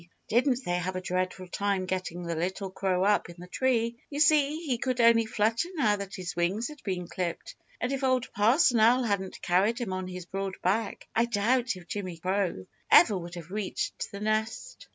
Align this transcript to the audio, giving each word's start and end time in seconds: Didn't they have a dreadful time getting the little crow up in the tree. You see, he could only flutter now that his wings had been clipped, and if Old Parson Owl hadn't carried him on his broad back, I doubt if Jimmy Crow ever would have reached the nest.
Didn't 0.29 0.61
they 0.65 0.77
have 0.79 0.95
a 0.95 1.01
dreadful 1.01 1.47
time 1.47 1.85
getting 1.85 2.23
the 2.23 2.33
little 2.33 2.71
crow 2.71 3.03
up 3.03 3.29
in 3.29 3.35
the 3.37 3.45
tree. 3.45 3.97
You 4.09 4.19
see, 4.19 4.57
he 4.65 4.79
could 4.79 4.99
only 4.99 5.27
flutter 5.27 5.67
now 5.75 5.95
that 5.97 6.15
his 6.15 6.35
wings 6.35 6.69
had 6.69 6.81
been 6.81 7.07
clipped, 7.07 7.53
and 7.79 7.91
if 7.91 8.03
Old 8.03 8.33
Parson 8.33 8.79
Owl 8.79 9.03
hadn't 9.03 9.43
carried 9.43 9.77
him 9.77 9.93
on 9.93 10.07
his 10.07 10.25
broad 10.25 10.59
back, 10.63 11.07
I 11.15 11.25
doubt 11.25 11.75
if 11.75 11.87
Jimmy 11.87 12.17
Crow 12.17 12.65
ever 12.89 13.15
would 13.15 13.35
have 13.35 13.51
reached 13.51 14.09
the 14.09 14.21
nest. 14.21 14.87